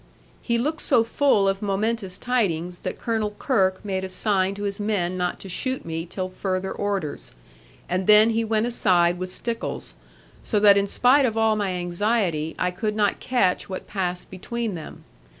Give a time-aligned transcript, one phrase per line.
[0.41, 4.79] He looked so full of momentous tidings, that Colonel Kirke made a sign to his
[4.79, 7.33] men not to shoot me till further orders;
[7.87, 9.93] and then he went aside with Stickles,
[10.43, 14.73] so that in spite of all my anxiety I could not catch what passed between
[14.73, 15.03] them.